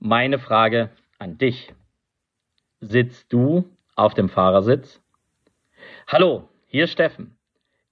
[0.00, 1.74] meine Frage an dich.
[2.80, 5.02] Sitzt du auf dem Fahrersitz?
[6.06, 7.36] Hallo, hier ist Steffen.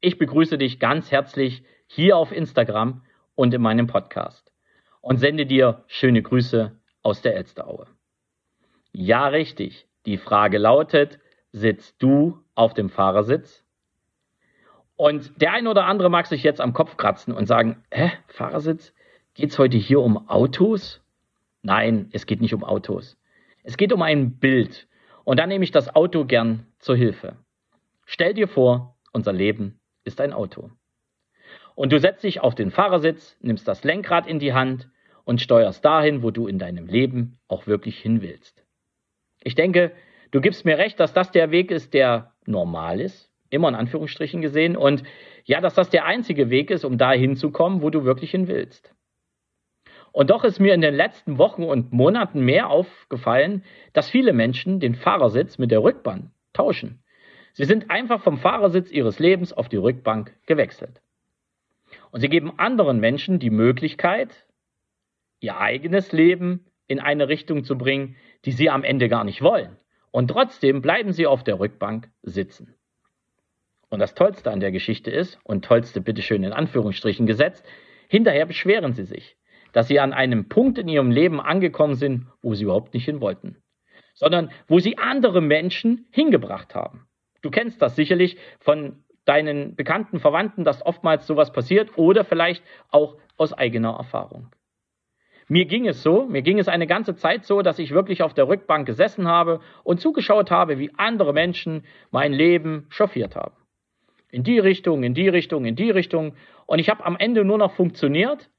[0.01, 3.03] Ich begrüße dich ganz herzlich hier auf Instagram
[3.35, 4.51] und in meinem Podcast
[5.03, 7.87] und sende dir schöne Grüße aus der Elsteraue.
[8.93, 9.87] Ja, richtig.
[10.07, 11.19] Die Frage lautet,
[11.53, 13.65] sitzt du auf dem Fahrersitz?
[14.97, 18.95] Und der eine oder andere mag sich jetzt am Kopf kratzen und sagen, hä, Fahrersitz?
[19.35, 21.03] Geht es heute hier um Autos?
[21.63, 23.17] Nein, es geht nicht um Autos.
[23.63, 24.89] Es geht um ein Bild.
[25.25, 27.37] Und da nehme ich das Auto gern zur Hilfe.
[28.07, 30.71] Stell dir vor, unser Leben ist ein Auto.
[31.75, 34.89] Und du setzt dich auf den Fahrersitz, nimmst das Lenkrad in die Hand
[35.25, 38.65] und steuerst dahin, wo du in deinem Leben auch wirklich hin willst.
[39.45, 39.93] Ich denke,
[40.31, 44.41] du gibst mir recht, dass das der Weg ist, der normal ist, immer in Anführungsstrichen
[44.41, 45.03] gesehen, und
[45.45, 48.95] ja, dass das der einzige Weg ist, um da hinzukommen, wo du wirklich hin willst.
[50.13, 54.81] Und doch ist mir in den letzten Wochen und Monaten mehr aufgefallen, dass viele Menschen
[54.81, 57.03] den Fahrersitz mit der Rückbank tauschen.
[57.53, 61.01] Sie sind einfach vom Fahrersitz ihres Lebens auf die Rückbank gewechselt.
[62.11, 64.47] Und sie geben anderen Menschen die Möglichkeit,
[65.41, 69.77] ihr eigenes Leben in eine Richtung zu bringen, die sie am Ende gar nicht wollen.
[70.11, 72.75] Und trotzdem bleiben sie auf der Rückbank sitzen.
[73.91, 77.67] Und das Tollste an der Geschichte ist, und Tollste bitteschön in Anführungsstrichen gesetzt,
[78.09, 79.37] hinterher beschweren sie sich,
[79.73, 83.21] dass sie an einem Punkt in ihrem Leben angekommen sind, wo sie überhaupt nicht hin
[83.21, 83.57] wollten,
[84.15, 87.07] sondern wo sie andere Menschen hingebracht haben.
[87.43, 93.17] Du kennst das sicherlich von deinen bekannten Verwandten, dass oftmals sowas passiert oder vielleicht auch
[93.37, 94.51] aus eigener Erfahrung.
[95.49, 98.35] Mir ging es so, mir ging es eine ganze Zeit so, dass ich wirklich auf
[98.35, 103.55] der Rückbank gesessen habe und zugeschaut habe, wie andere Menschen mein Leben chauffiert haben.
[104.31, 106.35] In die Richtung, in die Richtung, in die Richtung.
[106.67, 108.51] Und ich habe am Ende nur noch funktioniert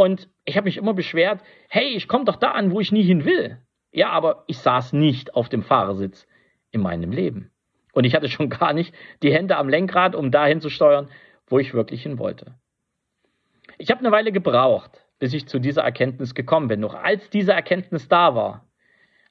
[0.00, 3.02] und ich habe mich immer beschwert, hey, ich komme doch da an, wo ich nie
[3.02, 3.58] hin will.
[3.92, 6.26] Ja, aber ich saß nicht auf dem Fahrersitz
[6.70, 7.50] in meinem Leben.
[7.92, 11.10] Und ich hatte schon gar nicht die Hände am Lenkrad, um dahin zu steuern,
[11.48, 12.54] wo ich wirklich hin wollte.
[13.76, 16.80] Ich habe eine Weile gebraucht, bis ich zu dieser Erkenntnis gekommen bin.
[16.80, 18.64] Noch als diese Erkenntnis da war,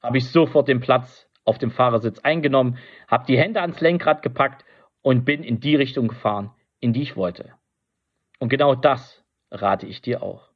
[0.04, 4.66] habe ich sofort den Platz auf dem Fahrersitz eingenommen, habe die Hände ans Lenkrad gepackt
[5.02, 7.56] und bin in die Richtung gefahren, in die ich wollte.
[8.38, 10.49] Und genau das rate ich dir auch.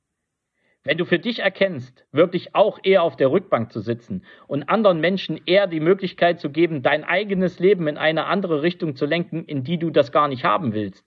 [0.86, 5.00] Wenn du für dich erkennst, wirklich auch eher auf der Rückbank zu sitzen und anderen
[5.00, 9.46] Menschen eher die Möglichkeit zu geben, dein eigenes Leben in eine andere Richtung zu lenken,
[9.46, 11.06] in die du das gar nicht haben willst,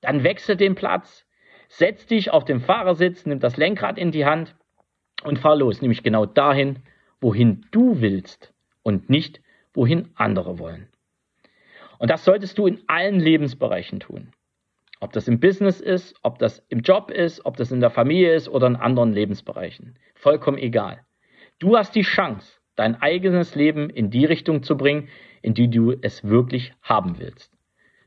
[0.00, 1.26] dann wechsel den Platz,
[1.68, 4.54] setz dich auf den Fahrersitz, nimm das Lenkrad in die Hand
[5.24, 6.76] und fahr los, nämlich genau dahin,
[7.20, 9.42] wohin du willst und nicht,
[9.74, 10.88] wohin andere wollen.
[11.98, 14.32] Und das solltest du in allen Lebensbereichen tun.
[15.02, 18.36] Ob das im Business ist, ob das im Job ist, ob das in der Familie
[18.36, 19.98] ist oder in anderen Lebensbereichen.
[20.14, 21.00] Vollkommen egal.
[21.58, 25.08] Du hast die Chance, dein eigenes Leben in die Richtung zu bringen,
[25.42, 27.52] in die du es wirklich haben willst.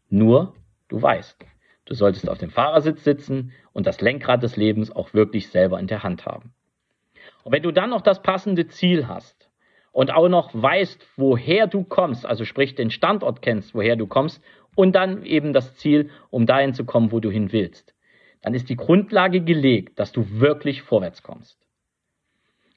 [0.10, 0.56] Nur,
[0.88, 1.46] du weißt,
[1.84, 5.88] du solltest auf dem Fahrersitz sitzen und das Lenkrad des Lebens auch wirklich selber in
[5.88, 6.54] der Hand haben.
[7.44, 9.50] Und wenn du dann noch das passende Ziel hast
[9.92, 14.42] und auch noch weißt, woher du kommst, also sprich den Standort kennst, woher du kommst
[14.76, 17.96] und dann eben das Ziel, um dahin zu kommen, wo du hin willst.
[18.42, 21.60] Dann ist die Grundlage gelegt, dass du wirklich vorwärts kommst.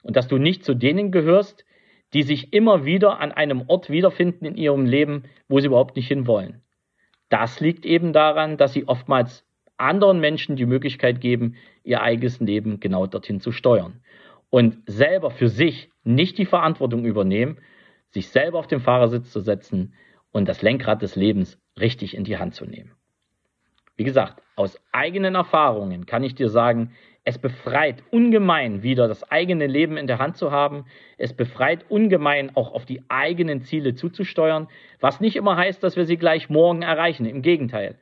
[0.03, 1.66] Und dass du nicht zu denen gehörst,
[2.14, 6.08] die sich immer wieder an einem Ort wiederfinden in ihrem Leben, wo sie überhaupt nicht
[6.08, 6.62] hinwollen.
[7.28, 9.44] Das liegt eben daran, dass sie oftmals
[9.76, 14.00] anderen Menschen die Möglichkeit geben, ihr eigenes Leben genau dorthin zu steuern.
[14.50, 17.58] Und selber für sich nicht die Verantwortung übernehmen,
[18.10, 19.92] sich selber auf den Fahrersitz zu setzen
[20.32, 22.92] und das Lenkrad des Lebens richtig in die Hand zu nehmen.
[23.96, 26.92] Wie gesagt, aus eigenen Erfahrungen kann ich dir sagen,
[27.24, 30.86] es befreit ungemein wieder das eigene Leben in der Hand zu haben.
[31.18, 34.68] Es befreit ungemein auch auf die eigenen Ziele zuzusteuern,
[35.00, 37.26] was nicht immer heißt, dass wir sie gleich morgen erreichen.
[37.26, 37.98] Im Gegenteil.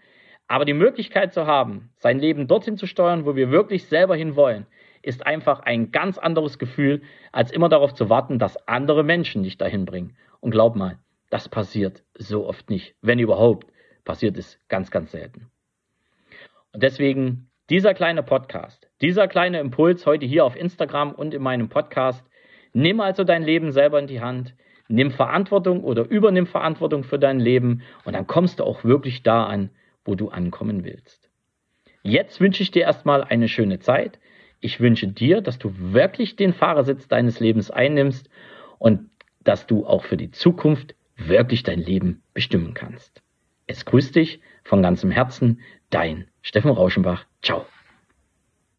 [0.49, 4.37] Aber die Möglichkeit zu haben, sein Leben dorthin zu steuern, wo wir wirklich selber hin
[4.37, 4.67] wollen,
[5.03, 9.59] ist einfach ein ganz anderes Gefühl, als immer darauf zu warten, dass andere Menschen dich
[9.59, 10.17] dahin bringen.
[10.41, 10.99] Und glaub mal,
[11.31, 12.95] das passiert so oft nicht.
[13.03, 13.67] Wenn überhaupt,
[14.05, 15.51] passiert es ganz, ganz selten.
[16.73, 21.69] Und deswegen dieser kleine Podcast, dieser kleine Impuls heute hier auf Instagram und in meinem
[21.69, 22.25] Podcast.
[22.73, 24.55] Nimm also dein Leben selber in die Hand,
[24.87, 29.47] nimm Verantwortung oder übernimm Verantwortung für dein Leben und dann kommst du auch wirklich da
[29.47, 29.71] an,
[30.05, 31.29] wo du ankommen willst.
[32.03, 34.21] Jetzt wünsche ich dir erstmal eine schöne Zeit.
[34.61, 38.31] Ich wünsche dir, dass du wirklich den Fahrersitz deines Lebens einnimmst
[38.79, 39.11] und
[39.43, 43.23] dass du auch für die Zukunft wirklich dein Leben bestimmen kannst.
[43.67, 45.61] Es grüßt dich von ganzem Herzen,
[45.91, 47.27] dein Steffen Rauschenbach.
[47.43, 47.67] Ciao.